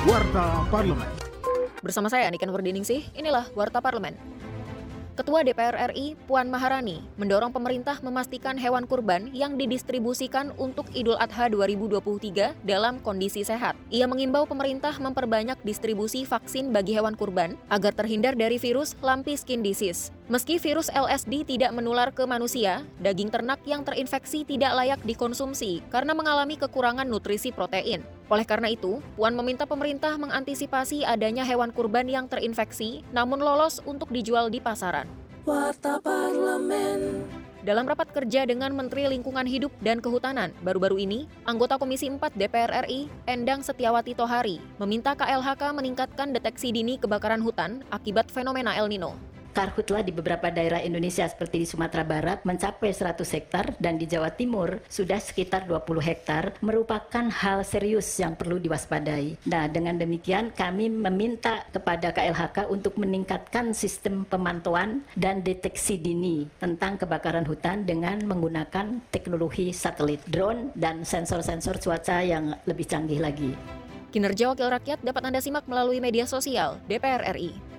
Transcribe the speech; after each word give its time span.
Warta 0.00 0.64
Parlemen. 0.72 1.12
Bersama 1.84 2.08
saya 2.08 2.24
Niken 2.32 2.48
Wardiningsih, 2.48 3.12
inilah 3.12 3.44
Warta 3.52 3.84
Parlemen. 3.84 4.16
Ketua 5.12 5.44
DPR 5.44 5.92
RI 5.92 6.16
Puan 6.24 6.48
Maharani 6.48 7.04
mendorong 7.20 7.52
pemerintah 7.52 8.00
memastikan 8.00 8.56
hewan 8.56 8.88
kurban 8.88 9.28
yang 9.36 9.60
didistribusikan 9.60 10.56
untuk 10.56 10.88
Idul 10.96 11.20
Adha 11.20 11.52
2023 11.52 12.64
dalam 12.64 12.96
kondisi 13.04 13.44
sehat. 13.44 13.76
Ia 13.92 14.08
mengimbau 14.08 14.48
pemerintah 14.48 14.96
memperbanyak 14.96 15.60
distribusi 15.68 16.24
vaksin 16.24 16.72
bagi 16.72 16.96
hewan 16.96 17.12
kurban 17.12 17.60
agar 17.68 17.92
terhindar 17.92 18.32
dari 18.32 18.56
virus 18.56 18.96
lumpy 19.04 19.36
skin 19.36 19.60
disease. 19.60 20.08
Meski 20.30 20.62
virus 20.62 20.86
LSD 20.94 21.42
tidak 21.42 21.74
menular 21.74 22.14
ke 22.14 22.22
manusia, 22.22 22.86
daging 23.02 23.34
ternak 23.34 23.58
yang 23.66 23.82
terinfeksi 23.82 24.46
tidak 24.46 24.78
layak 24.78 25.02
dikonsumsi 25.02 25.82
karena 25.90 26.14
mengalami 26.14 26.54
kekurangan 26.54 27.02
nutrisi 27.02 27.50
protein. 27.50 28.06
Oleh 28.30 28.46
karena 28.46 28.70
itu, 28.70 29.02
Puan 29.18 29.34
meminta 29.34 29.66
pemerintah 29.66 30.14
mengantisipasi 30.22 31.02
adanya 31.02 31.42
hewan 31.42 31.74
kurban 31.74 32.06
yang 32.06 32.30
terinfeksi 32.30 33.02
namun 33.10 33.42
lolos 33.42 33.82
untuk 33.82 34.14
dijual 34.14 34.54
di 34.54 34.62
pasaran. 34.62 35.10
Warta 35.42 35.98
Parlemen. 35.98 37.26
Dalam 37.66 37.90
rapat 37.90 38.14
kerja 38.14 38.46
dengan 38.46 38.70
Menteri 38.70 39.10
Lingkungan 39.10 39.50
Hidup 39.50 39.74
dan 39.82 39.98
Kehutanan 39.98 40.54
baru-baru 40.62 41.02
ini, 41.10 41.26
anggota 41.42 41.74
Komisi 41.74 42.06
4 42.06 42.38
DPR 42.38 42.86
RI, 42.86 43.10
Endang 43.26 43.66
Setiawati 43.66 44.14
Tohari, 44.14 44.62
meminta 44.78 45.18
KLHK 45.18 45.74
meningkatkan 45.74 46.30
deteksi 46.30 46.70
dini 46.70 47.02
kebakaran 47.02 47.42
hutan 47.42 47.82
akibat 47.90 48.30
fenomena 48.30 48.78
El 48.78 48.94
Nino. 48.94 49.18
Karhutla 49.50 50.06
di 50.06 50.14
beberapa 50.14 50.46
daerah 50.48 50.78
Indonesia 50.78 51.26
seperti 51.26 51.62
di 51.62 51.66
Sumatera 51.66 52.06
Barat 52.06 52.46
mencapai 52.46 52.94
100 52.94 53.18
hektar 53.34 53.74
dan 53.82 53.98
di 53.98 54.06
Jawa 54.06 54.30
Timur 54.30 54.78
sudah 54.86 55.18
sekitar 55.18 55.66
20 55.66 55.98
hektar 55.98 56.54
merupakan 56.62 57.26
hal 57.26 57.66
serius 57.66 58.06
yang 58.22 58.38
perlu 58.38 58.62
diwaspadai. 58.62 59.42
Nah, 59.50 59.66
dengan 59.66 59.98
demikian 59.98 60.54
kami 60.54 60.86
meminta 60.86 61.66
kepada 61.74 62.14
KLHK 62.14 62.70
untuk 62.70 62.94
meningkatkan 63.02 63.74
sistem 63.74 64.22
pemantauan 64.22 65.02
dan 65.18 65.42
deteksi 65.42 65.98
dini 65.98 66.46
tentang 66.62 66.94
kebakaran 66.94 67.44
hutan 67.44 67.82
dengan 67.82 68.22
menggunakan 68.22 69.02
teknologi 69.10 69.74
satelit, 69.74 70.22
drone, 70.30 70.70
dan 70.78 71.02
sensor-sensor 71.02 71.82
cuaca 71.82 72.22
yang 72.22 72.54
lebih 72.70 72.86
canggih 72.86 73.18
lagi. 73.18 73.52
Kinerja 74.10 74.50
Wakil 74.50 74.66
Rakyat 74.66 75.06
dapat 75.06 75.22
Anda 75.22 75.38
simak 75.38 75.70
melalui 75.70 76.02
media 76.02 76.26
sosial 76.26 76.82
DPR 76.90 77.30
RI. 77.30 77.69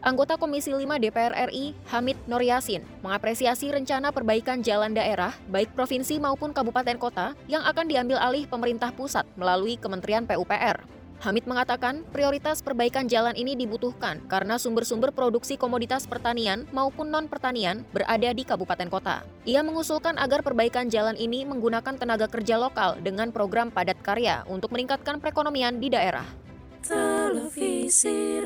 Anggota 0.00 0.40
Komisi 0.40 0.72
5 0.72 0.96
DPR 0.96 1.52
RI, 1.52 1.76
Hamid 1.92 2.16
Nur 2.24 2.40
Yasin, 2.40 2.80
mengapresiasi 3.04 3.68
rencana 3.68 4.08
perbaikan 4.08 4.64
jalan 4.64 4.96
daerah, 4.96 5.36
baik 5.52 5.76
provinsi 5.76 6.16
maupun 6.16 6.56
kabupaten 6.56 6.96
kota, 6.96 7.36
yang 7.52 7.60
akan 7.68 7.84
diambil 7.84 8.16
alih 8.16 8.48
pemerintah 8.48 8.96
pusat 8.96 9.28
melalui 9.36 9.76
Kementerian 9.76 10.24
PUPR. 10.24 10.80
Hamid 11.20 11.44
mengatakan 11.44 12.00
prioritas 12.16 12.64
perbaikan 12.64 13.12
jalan 13.12 13.36
ini 13.36 13.52
dibutuhkan 13.52 14.24
karena 14.24 14.56
sumber-sumber 14.56 15.12
produksi 15.12 15.60
komoditas 15.60 16.08
pertanian 16.08 16.64
maupun 16.72 17.12
non-pertanian 17.12 17.84
berada 17.92 18.32
di 18.32 18.40
kabupaten 18.40 18.88
kota. 18.88 19.20
Ia 19.44 19.60
mengusulkan 19.60 20.16
agar 20.16 20.40
perbaikan 20.40 20.88
jalan 20.88 21.20
ini 21.20 21.44
menggunakan 21.44 22.00
tenaga 22.00 22.24
kerja 22.24 22.56
lokal 22.56 23.04
dengan 23.04 23.36
program 23.36 23.68
padat 23.68 24.00
karya 24.00 24.48
untuk 24.48 24.72
meningkatkan 24.72 25.20
perekonomian 25.20 25.76
di 25.76 25.92
daerah. 25.92 26.24
Televisi. 26.80 28.40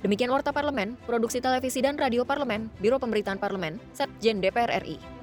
Demikian 0.00 0.32
Warta 0.32 0.48
Parlemen, 0.56 0.96
Produksi 1.04 1.44
Televisi 1.44 1.84
dan 1.84 2.00
Radio 2.00 2.24
Parlemen, 2.24 2.72
Biro 2.80 2.96
Pemberitaan 2.96 3.36
Parlemen, 3.36 3.76
Setjen 3.92 4.40
DPR 4.40 4.72
RI. 4.80 5.19